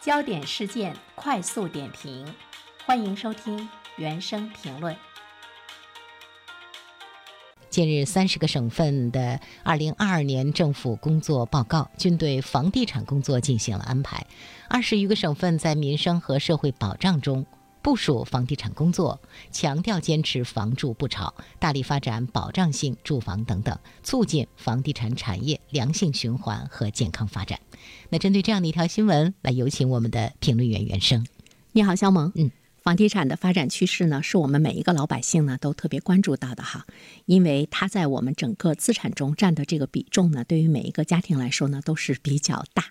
[0.00, 2.24] 焦点事件快速点评，
[2.86, 4.96] 欢迎收听原声评论。
[7.68, 14.24] 近日，三十个省份的二零二二年政府工作报告均对房地产工作进行了安排。
[14.68, 17.44] 二十余个省份在民生和社会保障中
[17.88, 19.18] 部署房地产工作，
[19.50, 27.58] 强调坚持“房住不炒”，大力发展保障性住房等等，促进房地产产业良性循环和健康发展。
[28.10, 31.26] 那针对这样的一条新闻，来有请我们的评论员袁生。
[31.72, 32.30] 你好，肖萌。
[32.34, 32.50] 嗯。
[32.82, 36.86] 房地产的发展趋势呢，是我们每一个老百姓呢都特别关注到的哈，
[37.26, 42.84] 因为它在我们整个资产中占的这个比重呢，对于每一个家庭来说呢都是比较大。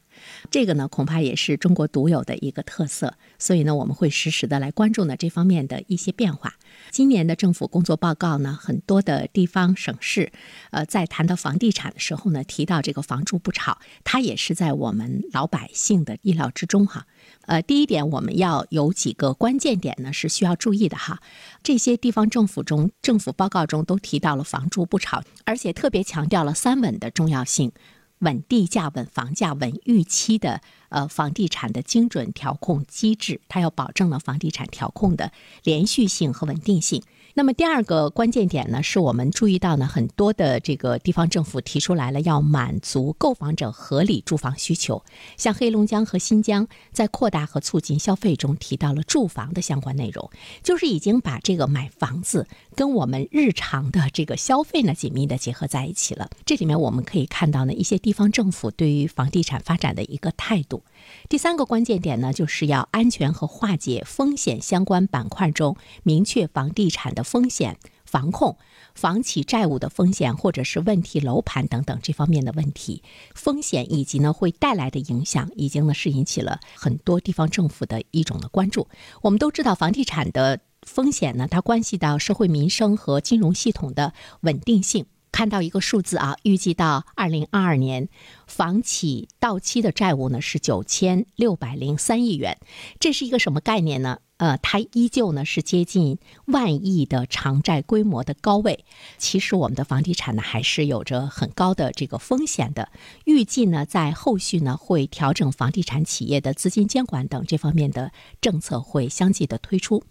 [0.52, 6.54] 这个呢恐怕也是中国独有的一个特色，所以呢我们会实时的来关注呢这方面的一些变化。
[6.92, 10.32] 今年的政府工作报告呢，很多的地方省市，
[10.72, 17.06] 呃，在谈到房地产的时候呢，提到这个“房住不炒”，它也是在我们老百姓的意料之中哈。
[17.42, 21.20] 呃，第一点，我们要有几个关键点呢，是需要注意的哈。
[21.64, 27.72] 这些地方政府中，政府报告中都提到了“房住不炒”，而且特别强调了“三稳”的重要性：
[28.20, 35.32] 稳地价、稳房价、稳预期的呃房地产的精准调控机制，它要保证了房地产调控的
[35.64, 37.04] 连续性和稳定性。
[37.38, 45.04] 那么第二个关键点呢，是我们注意到呢，很多的这个地方政府提出来了，要满足购房者合理住房需求。
[45.38, 50.32] 像黑龙江和新疆在扩大和促进消费中提到了住房的相关内容，
[50.64, 56.32] 就是已经把这个买房子跟我们日常的这个消费呢紧密的结合在一起了。
[56.44, 60.82] 这里面我们可以看到呢，一些地方政府对于房地产发展的一个态度。
[61.30, 67.24] 第三个关键点呢，就是要安全和化解风险相关板块中明确房地产的。
[67.28, 68.58] 风险防控、
[68.96, 73.04] 房企债务的风险，或者是问题楼盘等等这方面的问题
[73.36, 78.88] 风险，以及呢会带来的影响，已经呢是引起了很多地方政府的一种的关注。
[79.22, 85.06] 我们都知道，房地产的风险呢，它关系到社会民生和金融系统的稳定性。
[85.38, 88.10] 看到一个数字啊，预计到二零二二年，
[88.48, 92.58] 房企到期的债务呢是九千六百零三亿元，
[93.00, 94.18] 这是一个什么概念呢？
[94.38, 98.84] 呃，它依旧呢是接近万亿的偿债规模的高位。
[99.20, 102.90] 其实我们的房地产呢还是有着很高的这个风险的。
[103.26, 108.12] 预计呢在后续呢会调整房地产企业的资金监管等这方面的
[108.42, 110.04] 政策会相继的推出。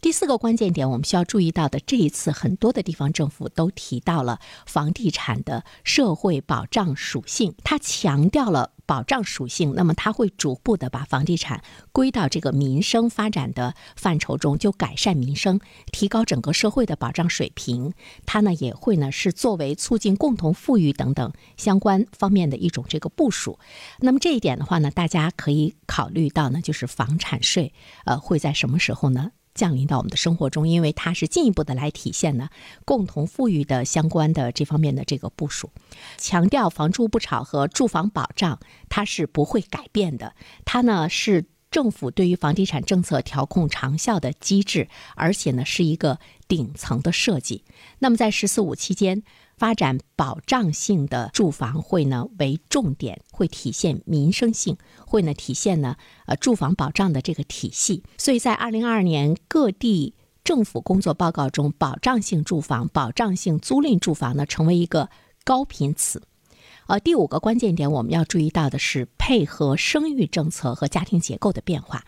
[0.00, 8.72] 第四个关键点，我们需要注意到的，这一次很多的地方政府都提到了房地产的社会保障属性，它强调了。
[8.88, 11.62] 保障属性，那么它会逐步的把房地产
[11.92, 15.60] 归到这个民生发展的范畴中，就改善民生，
[15.92, 17.92] 提高整个社会的保障水平。
[18.24, 23.58] 它呢也会呢是作为促进共同富裕等等相关方面的一种这个部署。
[23.98, 27.74] 那么这一点的话呢，大家可以考虑到呢，就是房产税，
[28.06, 29.32] 呃，会在什么时候呢？
[29.58, 32.48] 降临到我们的生活中，因为它是进一步的来体现呢
[32.84, 35.70] 共同富裕的相关的这方面的这个部署，
[36.16, 47.64] 强调房住不炒和住房保障它是不会改变的，它呢是政府对于房地产政策调控长效的机制，而且呢是一个顶层的设计。
[47.98, 49.22] 那么在“十四五”期间。
[49.58, 55.96] 发展保障性的住房会呢为重点，会体现民生性，会呢体现呢
[56.26, 58.04] 呃住房保障的这个体系。
[58.18, 60.14] 所以在二零二二年各地
[60.44, 65.10] 政府工作报告中，保障性住房、保障性租赁住房呢成为一个
[65.42, 66.22] 高频词。
[66.88, 72.02] 呃，第五个关键点我们要注意到的是配合生育政策和家庭结构的变化。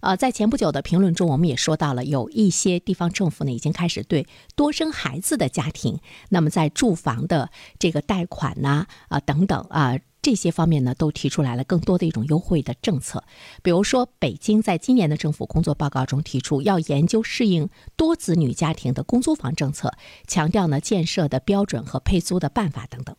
[0.00, 7.48] 呃，在前不久的评论中，我们也说到了，有一些地方政府呢，已经开始对多生孩子的家庭，那么在住房的
[7.78, 13.24] 这个贷款呐，啊等等啊这些方面呢，都提出来了更多的一种优惠的政策。
[13.62, 19.94] 比如说，北京在今年的政府工作报告中提出，要研究适应多子女家庭的公租房政策，
[20.26, 23.16] 强调呢建设的标准和配租的办法等等。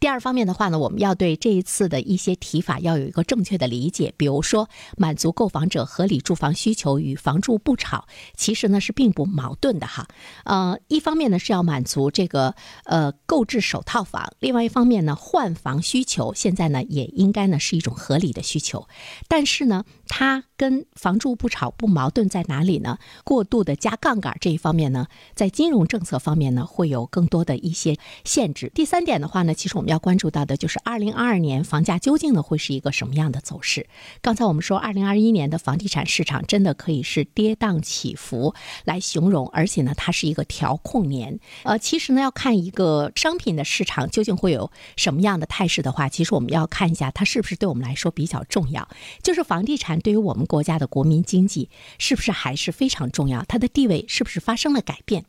[0.00, 4.14] 第二方面的话呢，我们要对这一次的一些提法要有一个正确的理解。
[4.16, 4.66] 比如说，
[4.96, 10.08] 满足购房者合理住房需求与房住不炒，其实呢是并不矛盾的哈。
[10.44, 12.54] 呃，一方面呢是要满足这个
[12.84, 18.88] 呃购置首套房，另外一方面呢换房需求现在呢也应该呢是一种合理的需求，
[19.28, 20.44] 但是呢它。
[20.60, 22.98] 跟房住不炒不矛盾在哪里呢？
[23.24, 27.96] 过度的加杠杆这一方面呢，在金融政策方面呢，会有更多的一些
[28.26, 28.70] 限制。
[28.74, 33.86] 第三点的话呢，其实我们要关注到的就是二零二二年房价究竟呢会是一个什么样的走势？
[34.20, 38.54] 刚才我们说，二零二一年的房地产市场真的可以是跌宕起伏
[38.84, 41.40] 来形容，而且呢，它是一个调控年。
[41.62, 48.86] 呃，其实呢，要看一个商品的市场究竟会有什么样的态势的话，其实我们要看一下它是不是对我们来说比较重要，
[49.22, 53.44] 就是房地产对于我们国家的国民经济是不是还是非常重要？
[53.44, 55.24] 它的地位是不是发生了改变？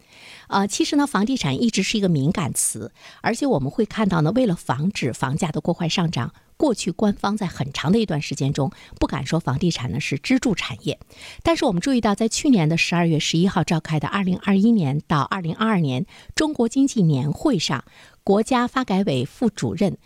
[0.47, 2.91] 呃，其实呢，房地产一直是一个敏感词，
[3.21, 10.97] 而且我们会看到呢，为了防止房价的过快上涨，过去官方在很长的一段时间中不敢说房地产呢是支柱产业。
[11.43, 17.85] 但是我们注意到，在去年的十二月十一号召开的二零二一年到二零二二年中国经济年会上，
[18.23, 19.99] 国家发改委副主任。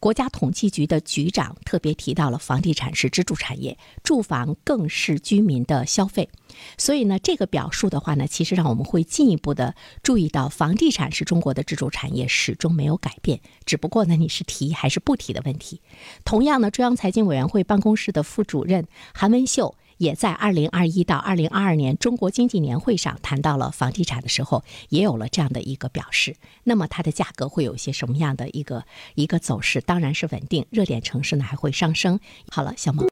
[0.00, 6.28] 国家统计局的局长特别提到了房地产是支柱产业，住房更是居民的消费。
[6.76, 13.40] 所以呢，这个表述的话呢，其实让我们会进一步的注意到，房地产是中国的支柱产业，始终没有改变。
[13.64, 15.80] 只不过呢，你是提还是不提的问题。
[16.24, 19.74] 同样呢，中央财经委员会办公室的副主任韩文秀。
[19.98, 26.36] 也在二零二一到二零二二年中国经济年会上谈到了房地产的时候，也有了这样的一个表示。
[26.64, 28.84] 那么它的价格会有一些什么样的一个
[29.14, 29.80] 一个走势？
[29.80, 32.18] 当然是稳定，热点城市呢还会上升。
[32.50, 33.06] 好了，小萌。